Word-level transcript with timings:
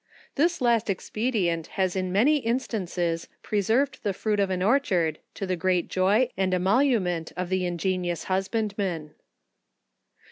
This 0.33 0.61
last 0.61 0.89
ex 0.89 1.11
pedient 1.11 1.67
has 1.77 1.95
in 1.95 2.11
many 2.11 2.37
instances 2.37 3.27
preserved 3.43 3.99
the 4.01 4.13
fruit 4.13 4.39
of 4.39 4.49
an 4.49 4.63
orchard, 4.63 5.19
to 5.35 5.45
the 5.45 5.55
great 5.55 5.89
joy 5.89 6.31
and 6.35 6.55
emolument 6.55 7.31
of 7.37 7.49
the 7.49 7.67
ingenious 7.67 8.23
husbandman. 8.23 9.13